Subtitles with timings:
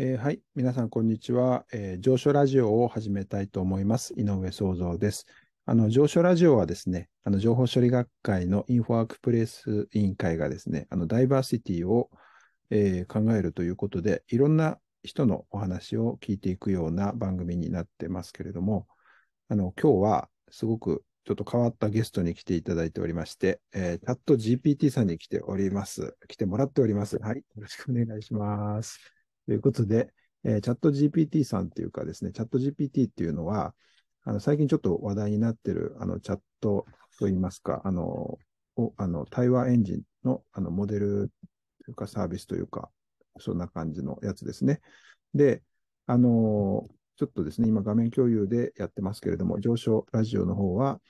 [0.00, 0.40] えーはい。
[0.54, 4.14] 皆さん、こんにちは、えー上昇ラジオを始めたいと思います。
[4.16, 5.26] 井上創造です。
[5.66, 12.10] あの、上昇ラジオはですね、あの、情報処理学会のインフォワークプレス委員会がですね、あの、ダイバーシティを、
[12.70, 18.86] えー考えるということで、いろんな人のお話を聞いていくような番組になってますけれども、
[19.48, 26.16] あの、今日はすごくちょっと変わったゲストに来ていただいておりまして、えーチャット GPT さんに来ております。
[26.28, 27.18] 来てもらっております。
[27.18, 27.38] はい。
[27.38, 29.17] よろしくお願いします。
[29.48, 30.12] ということで、
[30.44, 33.74] えー、チャット GPT さんっていうかですね、チャット GPT っていうのは、
[34.24, 36.84] あの最近ちょっと話題になってるあのチャット
[37.18, 38.38] といいますか、あの、
[38.76, 41.30] おあの対話エンジンのあのモデル
[41.82, 42.90] というかサービスというか、
[43.38, 44.82] そんな感じのやつですね。
[45.32, 45.62] で、
[46.06, 46.86] あの、
[47.16, 51.00] ちょっとですね、今画面共有でやってますけれども、上昇ラジオの方は、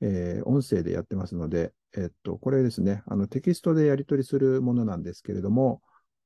[0.00, 5.82] えー、音声でやってますので、えっと、これですね、あのテキストでやり取りするものなんですけれども、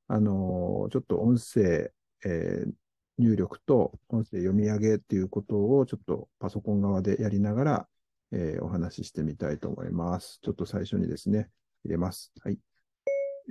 [0.09, 1.93] あの、ちょっと音声、
[2.25, 2.73] えー、
[3.19, 7.89] 入力と音声読み上げっていうことをちょっとパソコン側でやりながら、
[8.33, 10.41] えー、お話ししてみたいと思います。
[10.43, 11.51] ちょっと最初にですね、
[11.85, 12.33] 入れます。
[12.43, 12.59] はい。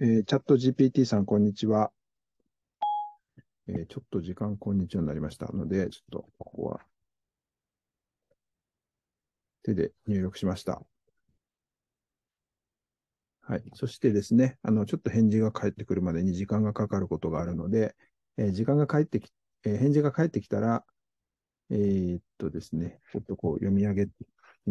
[0.01, 1.91] えー、チャット GPT さん、こんにちは。
[3.67, 6.81] えー、ちょっと時間こんにちはになりましたので、ちょっとここは
[9.63, 10.81] 手で入力しました。
[13.47, 13.63] はい。
[13.75, 17.95] そしてですね、あの、ちょっと返事が返ってくるまでに時間がかかることがあるので、
[18.35, 19.31] えー、時間が返ってき、
[19.63, 20.83] えー、返事が返ってきたら、
[21.69, 24.07] えー、っとですね、ちょっとこう読み上げ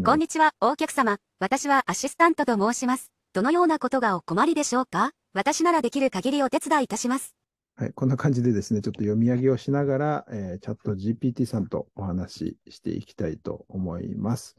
[0.04, 1.16] こんにちは、お客様。
[1.38, 3.10] 私はアシスタントと申します。
[3.32, 5.12] どのようなことがお困りでしょうか？
[5.32, 7.34] 私ならできる限りお手伝いいたします。
[7.76, 14.54] はい、こんな感じでですね、ちょっと読み上げをしながら、えー、チャット GPT さんとお話ししていきたいと思います。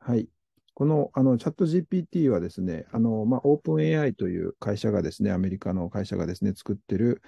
[0.00, 0.28] はい。
[0.74, 7.22] このあのチャット GPT はですね、あのまあ、オープン AI という会社がですね、アメリカの会社がですね、作ってる、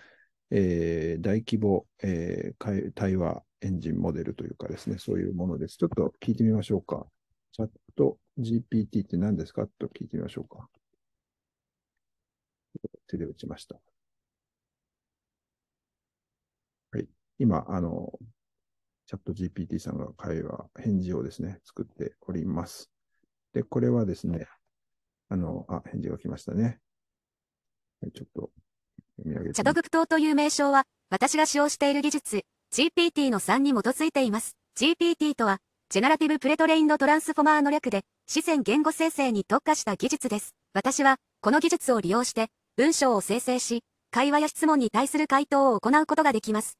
[0.50, 5.76] えー、大規模、えー、対話エンジンモデルというかですね、そういうものです。
[5.76, 7.06] ちょっと聞いてみましょうか。
[7.52, 9.66] チャット GPT って何ですか？
[9.78, 10.68] と聞いてみましょうか。
[13.06, 13.76] 手で打ちました。
[16.90, 17.08] はい。
[17.38, 18.18] 今、あの、
[19.06, 22.90] チャット GPT さんが会話、返事をですね、作っております。
[23.56, 24.46] で、これはですね、
[25.30, 26.78] あの、あ、返事が来ましたね。
[28.02, 28.50] はい、ちょっと
[29.16, 29.54] 読み上げて。
[29.54, 34.58] チャドグプトという名称は、私が使用している技術、GPT の3に基づいています。
[34.78, 35.56] GPT とは、
[35.88, 40.54] ジェナラティブプレトレインドトランスフォマーの略で、自然言語生成に特化した技術です。
[40.74, 46.76] 私は、この技術を利用して、文章を生成し、会話や質問に対する回答を行うことができます。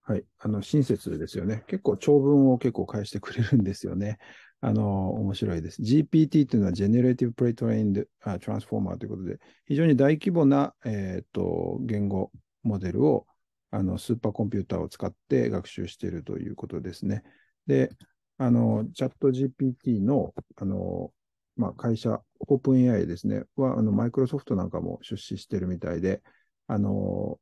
[0.00, 0.24] はい。
[0.38, 1.64] あの、親切ですよね。
[1.66, 4.18] 結構長文を結構返してくれるんですよね。
[4.60, 5.82] あの、面白いです。
[5.82, 13.26] GPT というのは Generative Pre-trained Transformer ということで、非常に大規模な、えっ、ー、と、言語モデルを
[13.70, 17.22] あのスーパーコンピューターを使って学習しているということですね。
[17.66, 17.90] で、
[18.38, 21.12] あの、チャット GPT の、あの、
[21.56, 26.22] まあ、会社、オープン AI ですね、は、あの、マイクロソフトなんかも出資してるみたいで、
[26.66, 27.38] あの、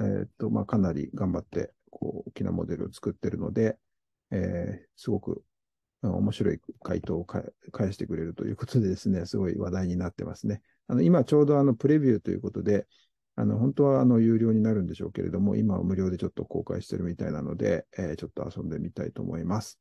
[0.00, 3.78] えっ、ー、と、まあ、かなり頑張って、こう、大きなモデルを作ってるので、
[4.30, 5.42] えー、すごく
[6.10, 10.62] 面白い回答を返してくれるということでですね、 すごい話題になってますね。
[10.88, 12.86] あの今ちょうどあのプレビューということで、
[13.36, 19.78] あの本当はあの有料になるんでしょうけれども、今は無料でちょっと公開してるみたいなので、えー、ちょっと遊んでみたいと思います。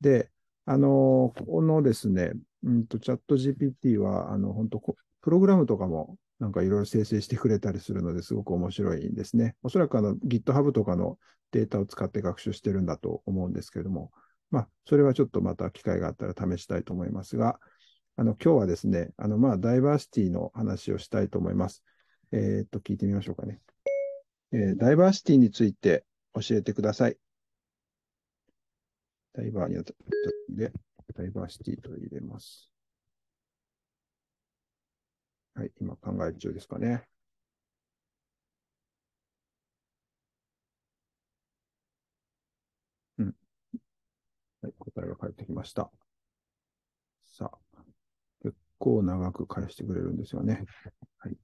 [0.00, 0.30] で、
[0.64, 2.32] あのこのですね、
[2.66, 9.56] んと、チャット GPT は、あの本当、プログラムとかもなんかいろいろ生成してくれたりするのですごく面白いんですね。
[9.62, 11.18] おそらくあの GitHub とかの
[11.52, 14.10] データを使って学習してるんだと思うんですけれども、
[14.50, 17.60] まあ、それはちょっとまた機会があったら試したいと思いますが、
[18.16, 21.84] あの、今日はですね、あの、まあ、ダイバーシティの話をしたいと思います。
[22.32, 23.60] えっ、と、聞いてみましょうかね。
[24.52, 27.16] えー、ダイバーシティについて教えてください。
[29.32, 29.94] ダイバーにあた
[30.48, 30.72] で、
[31.14, 32.70] ダイバーシティと入れます。
[35.54, 37.06] はい、今考え中ですかね。
[44.62, 45.90] はい、答えが返ってきました。
[47.24, 47.80] さあ、
[48.42, 50.64] 結構長く返してくれるんですよね。
[51.18, 51.36] はい。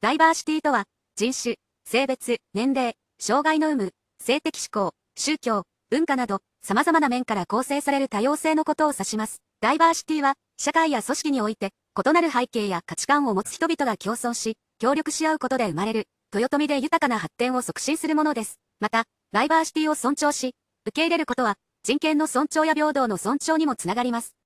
[0.00, 0.84] ダイバーシティとは、
[1.16, 9.42] 人種、性別、年齢、障害の有無、性的指向、宗教、文化など、様々な面から構成される多様性のことを指します。
[9.60, 18.60] ダイバーシティは、社会や組織において、異なる背景や価値観を持つ人々が共存し、協力し合うことで生まれる、豊臣で豊かな発展を促進するものです。
[18.78, 20.54] また、ダイバーシティを尊重し、
[20.86, 24.36] 受け入れることは、人権の尊重や平等の尊重にもつながります。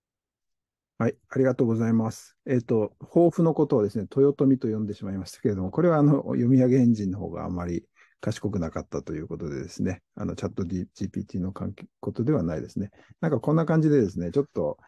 [0.98, 2.36] はい、ありがとうございます。
[2.46, 7.84] えっ、ー、と、抱負のことをですね、豊臣と呼んでしまいましたけれども、これはあの読み上げエンジンの方があまり
[8.20, 12.90] 賢くなかったということでですね、あのチャット GPT の関係ことではないですね。
[13.20, 14.78] なんかこんな感じでですね、ちょっと、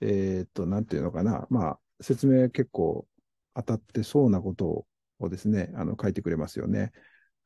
[0.00, 3.04] えー、っと、なんていうのかな、まあ、説明結構
[3.56, 4.86] 当たってそうなこと
[5.18, 6.92] をですね、あの書いてくれますよね。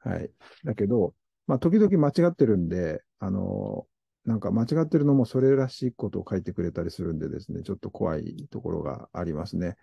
[0.00, 0.30] はい。
[0.64, 1.14] だけど、
[1.46, 3.86] まあ、時々間違ってるんで、あの、
[4.24, 9.76] なんか間違ってるのもそれらしいことを書いてくれたりするんでですね、ちょっと怖いところがありますね。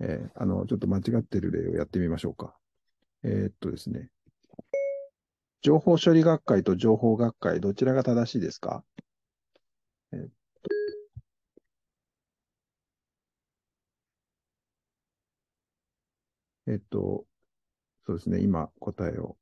[0.00, 2.56] えー、あの、ちょっと間違ってる例をやってみましょうか。
[3.22, 4.10] えー、っとですね。
[5.62, 8.84] 情報処理学会と情報学会、どちらが正しいですか？
[10.12, 10.34] えー、っと
[16.66, 17.24] えっと、
[18.06, 18.40] そうですね。
[18.40, 19.36] 今、答えを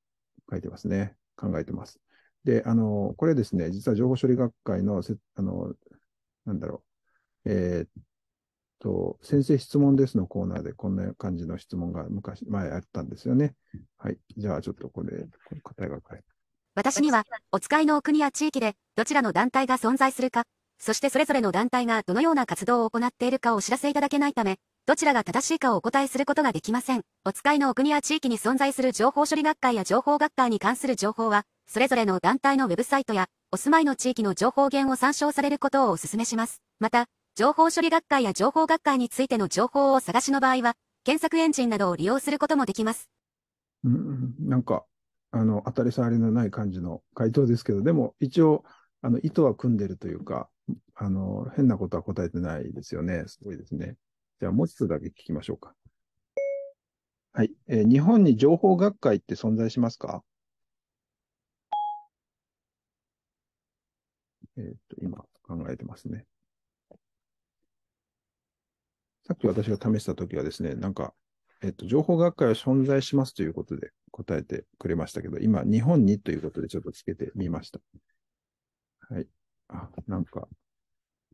[0.51, 1.17] 書いてますね。
[1.37, 2.01] 考えてます。
[2.45, 5.03] で、あの、これですね、実は情報処理学会の、
[5.37, 5.75] あの、
[6.45, 6.83] なんだろ
[7.45, 7.89] う、えー、っ
[8.81, 13.55] と、先生質問ですのコーナーでこんな感じの質問が昔、前あったんですよね。
[13.99, 14.19] はい。
[14.37, 16.25] じゃあちょっとこれ、この答えが書いて。
[16.75, 20.45] 私には、お使いのお国や地域で、どちらの団体が存在するか、
[20.79, 27.03] そしてそれぞれの団体がどのような活動を行っているかをお知らせいただけないため、どちらが正しいかをお答えすることができません。
[27.25, 36.61] お使いのお国や地域に存在する情報処理学会や情報学会に関する情報は、それぞれの団体のウェブサイトや、お住まいの地域の情報源を参照されることをお勧めします。
[36.81, 43.09] また、情報処理学会や情報学会についての情報を探しの場合は、検索エンジンなどを利用することもできます。
[43.85, 44.85] うん、なんか、
[45.31, 48.65] あの、当たり障りのない感じの回答ですけど、でも一応、
[49.01, 50.51] あの、意図は組んでるというか、
[50.95, 53.25] あの、変なことは答えてないですよね。
[53.29, 53.97] すごいですね。
[54.41, 55.75] じゃあ、もう一つだけ聞きましょうか。
[57.33, 57.55] はい。
[57.67, 60.23] えー、日本に情報学会って存在しますか？
[64.57, 66.27] えっ、と、今考えてますね。
[69.25, 71.15] さっき私が試したときはですね、なんか、
[71.63, 77.81] えっ、と、情報学会は存在しますということで答えてくれましたけど、今、日本にということでちょっとつけてみました。
[79.09, 79.27] はい。
[79.69, 80.49] あ、なんか、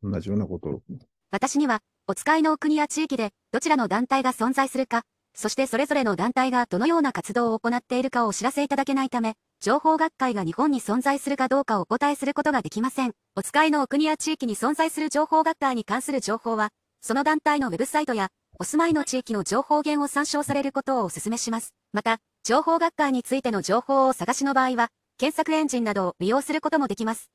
[0.02, 0.82] 同じようなことを。
[1.30, 5.02] 私には、お使いの国や地域で、どちらの団体が存在するか、
[5.34, 13.12] そしてそれぞれの団体がどのような活動を行っているかをお知らせいただけないため、情報学会が日本に存在するかどうかお答えすることができません。
[13.34, 16.69] お使いのお国や地域に存在する情報学会に関する情報は、
[17.00, 18.28] その団体のウェブサイトや、
[18.60, 21.75] お住まいの地域の情報源を参照されることをお勧めします。
[21.93, 27.28] また、情報学会についての情報を探しの場合は、検索エンジンなどを利用することもできます。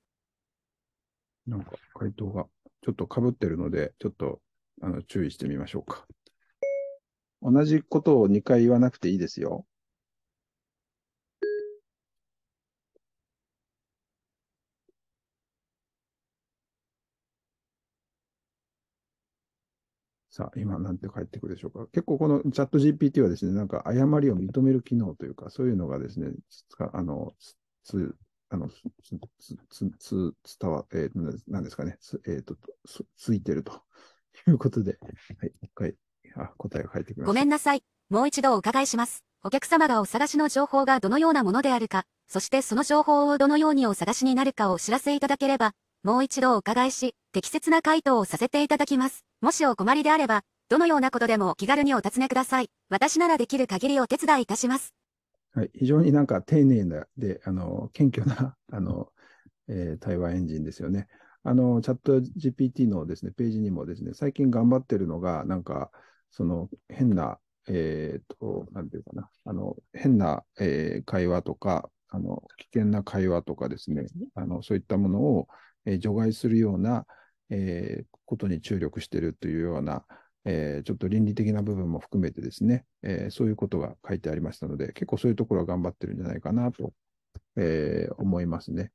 [1.46, 2.46] なんか回答が
[2.86, 4.40] ちょっと被ってるので、ちょっと
[4.82, 6.06] あの注意してみましょうか。
[7.42, 9.66] 同じことを2回言わなくていいですよ。
[20.36, 21.86] さあ、今なんて返ってくるでしょうか。
[21.92, 26.32] 結構このチャット GPT はですね、なんか誤りを認める機能というか、そういうのがですね、
[26.92, 27.34] あの、
[27.84, 28.16] つ、
[28.50, 28.76] あの、つ、
[29.70, 32.56] つ、つ、伝わ、えー、なんですかね、つ、えっ、ー、と
[32.88, 33.84] つ、ついてると
[34.48, 34.98] いうことで、
[35.40, 35.94] はい、一回、
[36.36, 37.28] あ、答えが返ってきました。
[37.28, 37.84] ごめんなさい。
[38.10, 39.24] もう一度お伺いします。
[39.44, 45.74] お客様がお探しの情報がどのようなものであるか、そしてその情報をどのようにお探しになるかをお知らせいただければ、
[46.04, 49.24] もう一度お伺いし、適切な回答をさせていただきます。
[49.40, 52.68] もしお困りであれば、どのようなことでもお気軽にお尋ねください。
[52.90, 54.94] 私ならできる限りお手伝いいたします。
[55.54, 59.14] はい、非常になんか丁寧なで、あの、謙虚な、あの、
[59.70, 61.08] えー、対話エンジンですよね。
[61.44, 65.90] あの、チャット GPT のですね、ページにもですね、最近頑張ってるのが、なんか、
[66.32, 75.48] その変な、えっ、ー、と、なんていうかな、あの、変な、えー、会話とか、あの、危険な会話とかですね、あの、そういったものを、
[75.86, 77.06] え、除外するような、
[77.50, 80.06] えー、ことに注力しているというような、
[80.46, 86.94] えー、ちょっと倫理的な部分も含めてですね、えー、そういうことが書いてありましたので、結構そういうところは頑張ってるんじゃないかなと、
[87.56, 88.92] え、思いますね。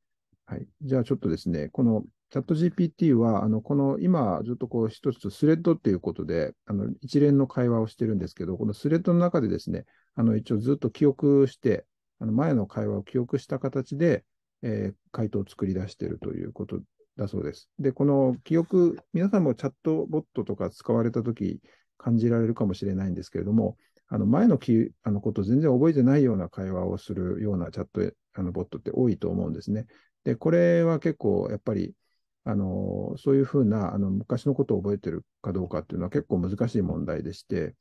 [0.47, 0.66] はい。
[0.83, 11.87] じゃあちょっとですね、このチャット GPT は、あの、この今ずっとこう一つスレッドっていうことで、あの、一連の会話をしてるんですけど、このスレッドの中でですね、あの、一応ずっと記憶して、
[12.18, 14.25] あの、前の会話を記憶した形で、
[14.62, 16.81] えー、回答を作り出しているということ
[17.17, 17.71] だそうです。
[17.79, 21.61] で、この記憶、皆さんもチャットボットとか使われたとき
[21.97, 23.77] 感じられるかもしれないんですけれども、
[24.09, 29.87] あの前のきあのこと全然覚えてないような会話をするようなチャットあのボットって多いと思うんですね。
[30.25, 31.95] で、これは結構やっぱり、
[32.45, 37.75] あのそういうふうなあの昔のことを覚えてるかどうかっていうのは結構難しい問題でして、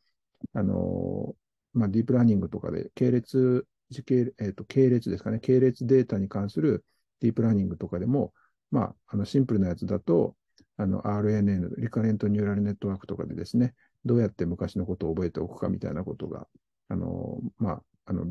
[0.53, 1.35] あの
[1.73, 6.85] まあ、ディープラーニングとかで系列、時系えーと系列ですかね、系列データに関する
[7.19, 8.33] ディープラーニングとかでも、
[8.71, 10.35] まあ、あのシンプルなやつだと、
[10.77, 13.73] RNN、リカレントニューラルネットワークとかでですね、
[14.05, 16.47] どうやって昔のことを覚えておくかみたいなことが、
[16.89, 18.27] あの、まあ、あの、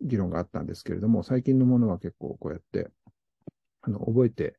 [0.00, 2.90] 議論があったんですけれども、最近のものは結構こうやって、
[3.82, 4.58] あの、覚えて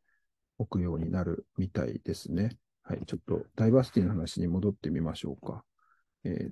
[0.57, 2.57] おくようになるみたいですね。
[2.83, 5.63] はい、ちょっとダイバーシティの話に戻ってみましょうか。
[6.23, 6.49] え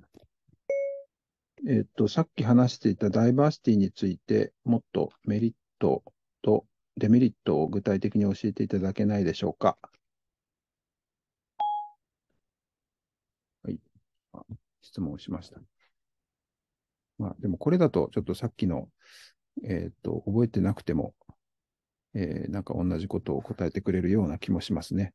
[1.64, 6.02] えっと、さっき話していたダイバーシティについて、もっとメリット
[6.42, 9.78] とデメリットを具体的に教えていただけないでしょうか。
[13.62, 13.78] はい。
[14.82, 15.60] 質問しました。
[17.18, 18.88] まあ、でもこれだと、ちょっとさっきの、
[19.64, 21.14] えっ、と、覚えてなくても、
[22.14, 25.14] えー、なんか同じことを答えてくれるような気もしますね。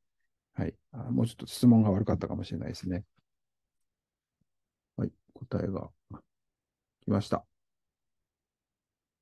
[0.53, 0.75] はい。
[0.91, 3.05] あもうちょっと質問が悪かったかもしれないですね。
[4.97, 5.11] はい。
[5.33, 5.89] 答えが
[7.01, 7.45] 来ました。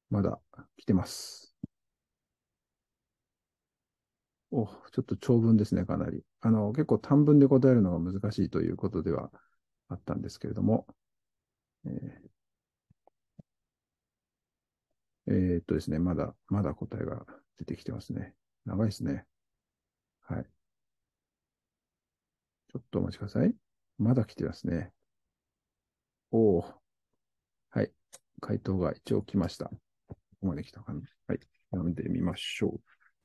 [0.10, 0.40] まだ
[0.78, 1.56] 来てます。
[4.52, 6.24] お、ちょっと長文ですね、かなり。
[6.42, 9.32] あの、結構短文で答えるのが難しいということでは
[9.90, 10.88] あったんですけれども、
[11.86, 12.30] えー
[15.28, 17.24] えー、っとですね、まだ、まだ答えが
[17.60, 18.34] 出てきてますね。
[18.66, 19.26] 長いですね。
[20.22, 20.46] はい。
[22.72, 23.54] ちょっとお待ちください。
[24.00, 24.92] まだ来てますね。
[26.32, 26.80] おお。
[27.72, 27.92] はい。
[28.42, 29.66] 回答が一応来ました。
[30.08, 31.02] ここまで来たかな。
[31.28, 31.40] はい。
[31.72, 32.80] 読んでみましょう。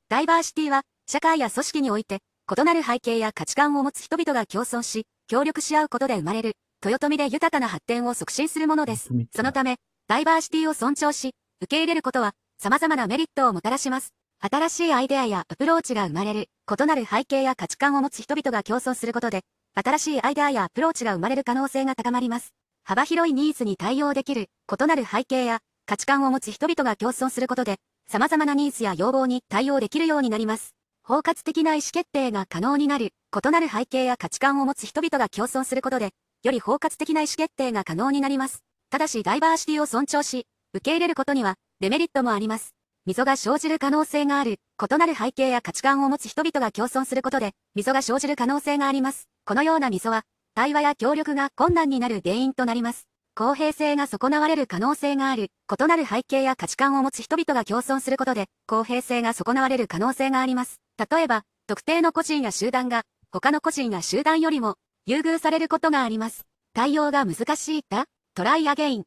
[0.09, 2.19] ダイバーシティは、社会や組織において、
[2.55, 9.09] 異なる背景や価値観を持つ人々が共存し、協力し合うことで生まれる、豊臣で豊かな発展を促進するものです。
[9.35, 14.13] そのため、ダイバーシティを尊重し、受け入れることは、様々なメリットをもたらします。
[14.39, 19.41] 新しいアイデアやアプローチが生まれる、異なる背景や価値観を持つ人々が共存することで、
[19.73, 22.53] 新しいアイデアやアプローチが生まれる可能性が高まります。
[22.87, 27.77] 幅広いニーズに対応できる、異なる背景や価値観を持つ人々が共存することで、
[28.07, 30.75] 様々なニーズや要望に対応できるようになります。
[31.03, 36.11] 包括的な意思決定が可能になる、異なる背景や価値観を持つ人々が共存することで、
[36.43, 38.63] より包括的な意思決定が可能になります。
[38.91, 42.75] ただしダイバーシティを尊重し、受け入れることには、デメリットもあります。
[43.07, 49.27] 溝が生じる可能性がある、異なる背景や価値観を持つ人々が共存することで、溝が生じる可能性があります。
[49.43, 50.23] このような溝は、
[50.55, 53.09] 対話や協力が困難になる原因となります。
[53.35, 60.79] 公平性が損なわれる可能性がある、異なる背景や価値観を持つ人々が共存することで、公平性が損なわれる可能性があります。
[61.11, 66.45] 例えば、特定の個人や集団が、他の個人や集団よりも、優遇されることがあります。
[66.73, 68.05] 対応が難しいか？
[68.33, 69.03] トライアゲイン。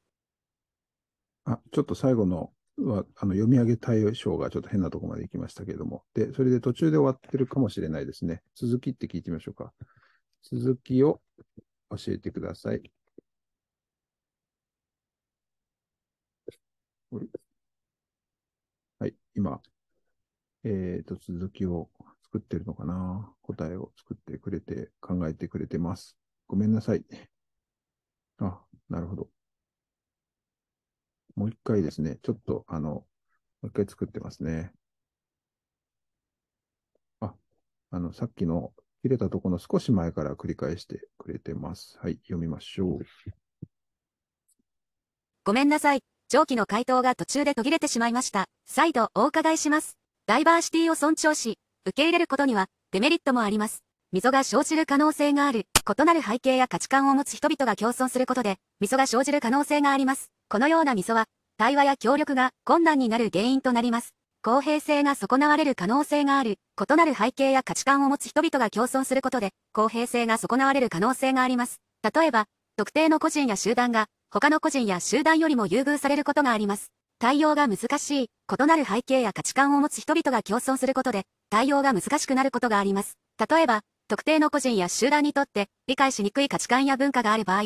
[1.46, 6.02] あ、ちょっと最後のは、あの、読み上げ対象がちょっと変なとこまで行きましたけれども。
[6.12, 8.42] で、それで途中で終わってるかもしれないですね。
[8.54, 9.72] 続きって聞いてみましょうか。
[10.42, 11.22] 続きを
[11.90, 12.92] 教えてください。
[19.00, 19.60] はい、今、
[20.64, 21.88] えっ、ー、と、続きを
[22.24, 26.16] 作ってるのかな答えを作ってくれて、考えてくれてます。
[26.46, 27.04] ごめんなさい。
[28.38, 29.28] あ、なるほど。
[31.36, 33.06] もう一回ですね、ちょっと、あの、も
[33.62, 34.72] う一回作ってますね。
[37.20, 37.34] あ、
[37.90, 41.98] あの、さっきの切れたところの少し前から繰り返してくれてます。
[42.02, 42.98] はい、読みましょう。
[45.44, 46.00] ごめんなさい。
[46.28, 48.46] 上記の回答が途中で途切れてしまいました。
[48.66, 49.96] 再度お伺いします。
[50.26, 53.82] ダイバーシティを尊重し、受け入れることにはデメリットもあります。
[54.12, 60.30] 溝が生じる可能性がある、異なる背景や価値観を持つ人々が共存することで、溝が生じる可能性があります。
[60.48, 61.26] このような溝は、
[61.56, 64.14] 対話や協力が困難になる原因となります。
[64.48, 71.82] 公平性が損なわれる可能性がある、異なる背景や価値観を持つ人々が共存することで、公平性が損なわれる可能性があります。
[72.02, 76.92] 例えば、特定の個人や集団が、他の個人や集団よりも優遇されることがあります。
[77.18, 83.18] 対応が難しい、異なる背景や価値観を持つ人々が共存することで、対応が難しくなることがあります。
[83.50, 87.64] 例えば、特定の個人や集団にとって理解しにくい価値観や文化がある場合、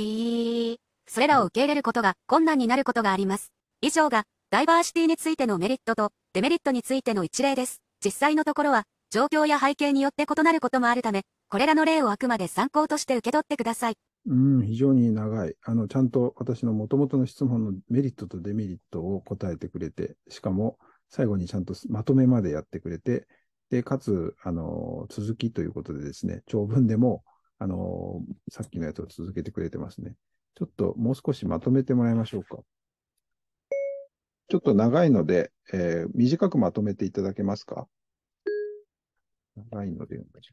[1.06, 3.52] それらを受け入れることが困難になることがあります。
[3.82, 7.80] 以上が、ダイバーシティについてのメリットとデメリットについての一例です。
[8.04, 13.94] 実際のところは、状況や背景によって異なることもあるため、これらの例をあくまで参考として受け取ってください。
[14.26, 15.54] うん、非常に長い。
[15.62, 20.78] あの、ちゃんと私の元々の質問のメリットとデメリットを答えてくれて、しかも
[21.08, 23.26] 最後にちゃんとまとめまでやってくれて、
[23.70, 27.24] で、かつ、あの、続きということでですね、長文でも、
[27.58, 30.14] あの、さっきのやつを続けてくれてますね。
[30.56, 32.58] ちょっともう少しまとめてもらいましょうか。
[34.52, 37.88] ちょっと長いので、えー、短くまとめていただけますか？
[39.70, 40.52] 長いので読みましょ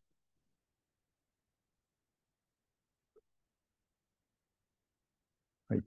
[5.76, 5.82] う。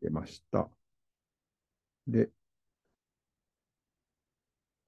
[0.00, 0.68] 出ました。
[2.06, 2.30] で、ち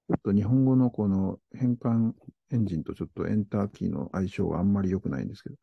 [0.09, 2.13] ょっと日本語のこの変換
[2.53, 5.57] エンジンとちょっとエンターキーの相性があんまり良くないんですけど、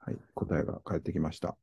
[0.00, 1.56] はい、答えが返ってきました。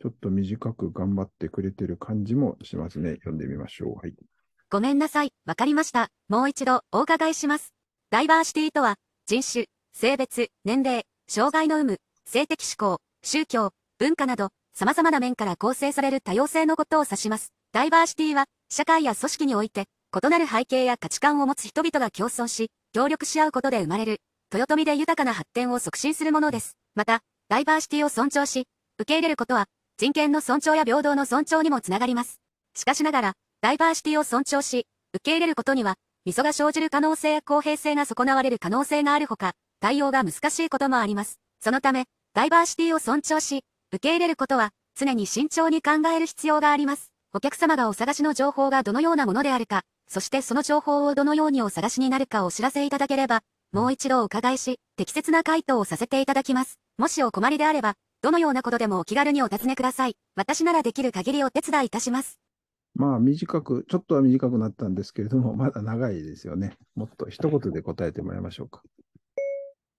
[0.00, 3.14] ちょっと短く頑張ってくれてる感じもしますね。
[3.14, 3.96] 読んでみましょう。
[3.96, 4.14] はい。
[4.70, 5.32] ごめんなさい。
[5.46, 6.10] わかりました。
[6.28, 7.72] もう一度お伺いします。
[8.10, 17.52] ダイバーシティとは、人種、性別、年齢、障害の有無、性的指向、宗教、文化など、様々な面から構成される多様性のことを指します。
[17.72, 24.20] ダイバーシティは、社会や組織において、異なる背景や価値観を持つ人々が競争し、協力し合うことで生まれる、
[24.52, 26.76] 豊臣で豊かな発展を促進するものです。
[26.94, 28.66] また、ダイバーシティを尊重し、
[28.98, 29.66] 受け入れることは、
[29.98, 32.38] 人権の尊重や平等の尊重にもつながります。
[32.74, 35.94] しかしながら、ダイバーシティを尊重し、受け入れることには、
[36.26, 41.40] 溝が生じる可能性や公平性が損なわれる可能性があるほか、対応が難しいこともあります。
[41.60, 47.10] そのため、ダイバーシティを尊重し、受け入れることは、常に慎重に考える必要があります。
[47.32, 53.40] お客様がお探しの情報がどのようなものであるか、そしてその情報をどのようにお探しになるかお知らせいただければ、
[53.72, 56.78] もう一度お伺いし、適切な回答をさせていただきます。
[56.98, 57.94] もしお困りであれば、
[58.26, 60.16] どのようなことでもお気軽にお尋ねください。
[60.34, 62.40] 私ならできる限りお手伝いいたします。
[62.96, 66.76] まあ短く、ちょっとは短くなったんですけれども、 まだ長いですよね。
[66.96, 68.82] もっと一言で答えてもらいましょうか。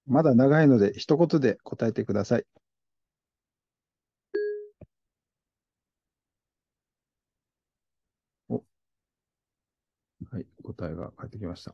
[0.08, 2.46] まだ長いので、一言で答えてください。
[8.50, 8.62] お。
[10.32, 11.74] はい、答えが返ってきました。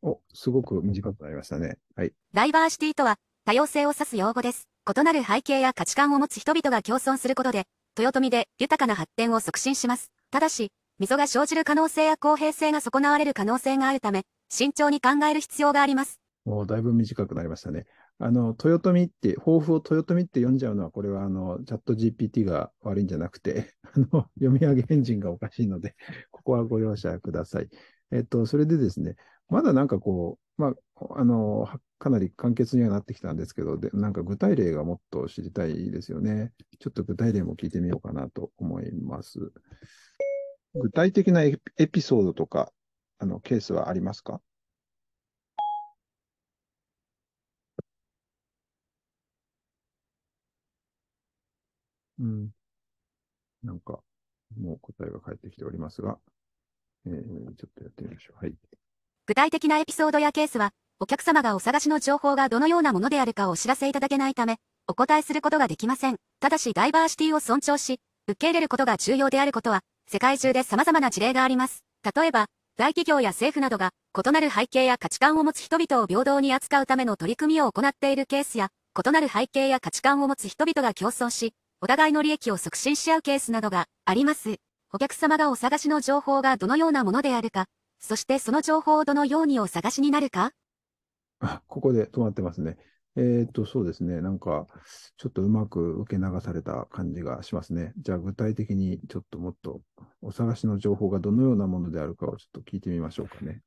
[0.00, 1.76] お、すごく短くなりましたね。
[1.96, 2.14] はい。
[2.32, 4.73] ダイバーシティとは、多様性を指す用語です。
[4.86, 7.64] 異なる背景や価値観を持つ人々が共存することで、
[7.98, 10.10] 豊臣で豊かな発展を促進します。
[10.30, 16.20] ただし、溝が生じる可能性や公平性が損なわれる可能性があるため、慎重に考える必要があります。
[16.44, 17.86] もうだいぶ短くなりましたね。
[18.18, 25.96] あの、豊臣って、抱負を豊臣って読んじゃうのは、これはあの、チャット GPT が悪いんじゃなくて、 あの、読み上げエンジンがおかしいので、
[26.30, 27.68] ここはご容赦ください。
[28.10, 29.16] えっと、それでですね、
[29.48, 30.74] まだなんかこう、まあ、
[31.16, 36.52] あの、かなり簡潔にはなってきたんですけど、で、なんか具体例がもっと知りたいですよね。
[36.78, 39.38] ちょっと具体例も聞いてみようかなと思います。
[40.74, 41.58] 具体的なエ
[41.90, 42.72] ピソードとか、
[43.18, 44.40] あの、ケースはありますか？
[52.18, 52.50] うん。
[53.62, 54.00] なんか、
[54.60, 56.18] もう答えが返ってきておりますが、
[57.06, 58.44] えー、ちょっとやってみましょう。
[58.44, 58.54] はい。
[59.26, 66.16] 具体的なエピソードやケースは、お客様がお探しの情報がどのようなものであるかをお知らせいただけないため、お答えすることができません。
[66.40, 71.82] ただし、ダイバーシティを尊重し、受け入れることが重要であることは、世界中で様々な事例があります。
[72.14, 84.56] 例えば、大企業や政府などが、異なる背景や価値観を持つ人々を平等に扱うための取り組みを行っているケースや、異なる背景や価値観を持つ人々が競争し、お互いの利益を促進し合うケースなどがあります。
[84.92, 87.64] お客様がお探しの情報がどのようなものであるか、
[88.04, 90.52] そしてその情報をどのようにお探しになるか？
[91.40, 92.76] あ、ここで止まってますね。
[93.16, 94.20] えっと、そうですね。
[94.20, 94.66] なんか、
[95.16, 97.94] ちょっとうまく受け流された感じがしますね。
[97.96, 99.80] じゃあ、具体的にちょっともっと
[100.20, 103.62] お探しの情報がどのようなものであるかをちょっと聞いてみましょうかね。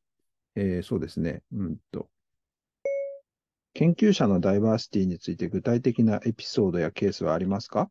[0.55, 1.41] えーそうですね。
[1.51, 2.07] うんと。
[3.73, 7.89] 研究者のダイバーシティについて具体的なエピソードやケースはありますか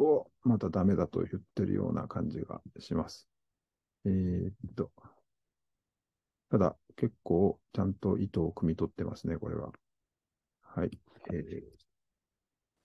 [0.00, 3.28] お、まだダメだと言ってるような感じがします。
[4.04, 4.90] えーっと。
[6.50, 9.70] ただ、結構ちゃんと意図を汲み取ってますね、これは。
[10.62, 10.90] はい。
[11.32, 11.78] えー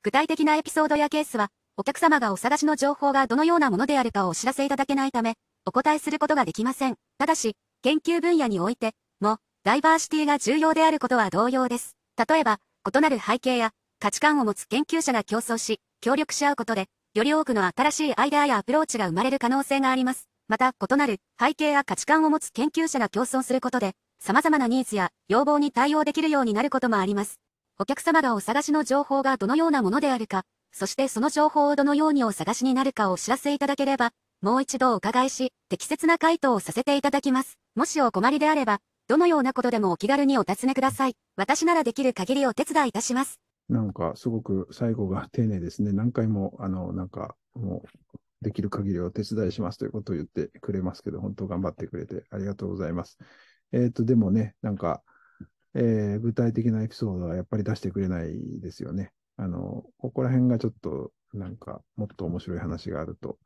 [0.04, 1.48] 具体的なエピソードやケースは、
[1.78, 6.96] お客様がお探しの情報がどのようなものであるかをお知らせいただけないため、お答えすることができません。
[7.18, 11.96] ただし、研究分野においても、ダイバーシティが重要であることは同様です。
[12.28, 12.60] 例えば、
[12.94, 20.28] 異なる背景や価値観を持つ研究者が競争し、協力し合うことで、より多くの新しいアイデアやアプローチが生まれる可能性があります。
[20.48, 27.40] また、異なる背景や価値観を持つ研究者が競争することで、様々なニーズや要望に対応できるようになることもあります。
[27.78, 34.10] お客様がお探しの情報がどのようなものであるか、そしてその情報をどのようにお探しになるかをお知らせいただければ、
[34.42, 37.60] もう一度お伺いし、適切な回答をさせていただきます。
[37.76, 41.16] もしお困りであれば、どのようなことでもお気軽にお尋ねください。
[41.36, 43.40] 私ならできる限りお手伝いいたします。
[43.70, 45.92] なんか、すごく最後が丁寧ですね。
[45.94, 47.88] 何回も、あの、なんか、もう、
[48.44, 53.18] できる限りお手伝いしますということを言ってくれますけど、本当頑張ってくれてありがとうございます。
[53.72, 55.02] えっ、と、でもね、なんか、
[55.76, 59.12] えー具体的なエピソードはやっぱり出してくれないですよね。
[59.38, 63.40] あの、ここら辺がちょっと、なんか、もっと面白い話があると、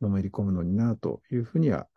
[0.00, 1.88] のめり込むのにな、というふうには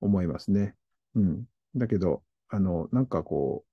[0.00, 0.76] 思いますね。
[1.14, 1.44] うん。
[1.74, 3.64] だけど、あの、なんかこ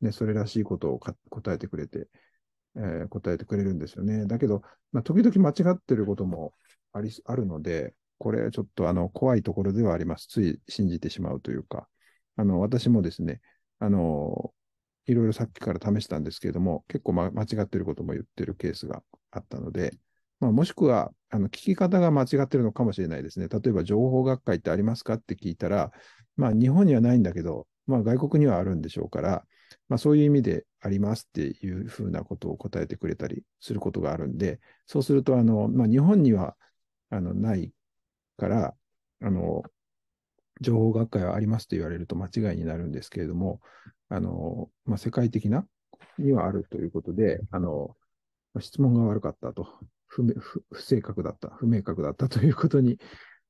[0.00, 2.08] う、ね、それらしいことをか答えてくれて、
[2.76, 4.26] えー答えてくれるんですよね。
[4.26, 6.54] だけど、まあ、時々間違ってることも
[6.92, 10.26] あり、あるので、これちょっとあの、怖いところではあります。
[10.28, 11.88] つい信じてしまうというか、
[12.36, 13.40] あの、私もですね、
[13.78, 14.54] あの、
[15.06, 19.98] いろいろさっきから試したんですけれども、結構、ま、間違ってることも言ってるケースがあったので、
[20.40, 23.48] まあ、もしくは、あの聞き方が間違ってるのかもしれないですね。
[23.48, 25.90] 例えば、情報学会ってありますかって聞いたら、
[26.36, 29.44] まあ、日本にはないんだけど、まあ、外国にはあるんでしょうから、
[29.88, 36.56] まあ、そういう意味でありますっていうふうなことを答えてくれたりすることがあるんで、そうすると、あの、まあ、日本には
[37.10, 37.72] あのない
[38.36, 38.74] から、
[39.20, 39.62] あの、
[40.60, 43.60] 情報学会はありますと言われると間違いになるんですけれども、
[44.08, 45.66] あの、まあ、世界的な
[46.18, 47.96] にはあるということで、あの、
[48.60, 49.66] 質問が悪かったと
[50.06, 52.98] 不不、不正確だった、不明確だったということに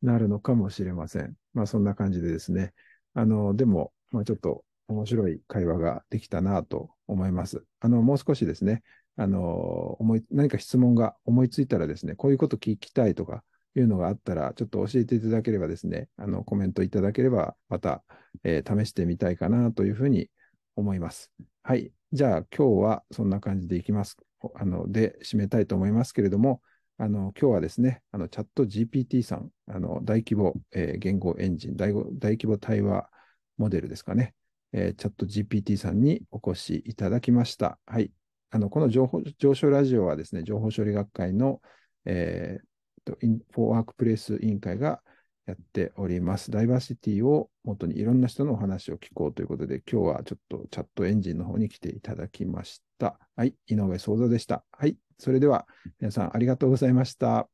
[0.00, 1.35] なるのかもしれません。
[1.54, 2.72] まあ、そんな感じでですね、
[3.14, 7.64] あの、でも、まあ、ちょっと面白い会話ができたなと思います。
[7.81, 8.83] あの、もう少しですね、
[9.16, 18.03] あの、思い、何か質問が思いついたらですね、こういうこと聞きたいとかいうのがあったら、ちょっと教えていただければですね、あの、コメントいただければ、また、
[18.45, 20.31] えー、試してみたいかなというふうに
[20.77, 21.31] 思います。
[21.62, 21.92] はい。
[22.12, 24.16] じゃあ、今日はそんな感じでいきます。
[24.55, 26.62] あの、で、締めたいと思いますけれども、
[26.99, 33.09] あの、今日はですね、あの、 ChatGPT さん、あの、大規模、えー、言語エンジン大、大規模対話
[33.57, 34.35] モデルですかね、
[34.72, 37.78] えー、チャット GPT さんにお越しいただきました。
[37.87, 38.11] はい。
[38.50, 41.61] あの、この情報、情処ラジオはですね、情報処理学会の、
[42.04, 45.02] えー、 Info-WorkPlace 委員会が
[45.46, 46.50] やっております。
[46.50, 53.18] ダイバーシティを元にいろんな人のお話を聞こうということで、今日はちょっとチャットエンジンの方に来ていただきました。
[53.37, 54.64] はい、井上創造でした。
[54.72, 55.66] はい、それでは
[56.00, 57.51] 皆さんありがとうございました。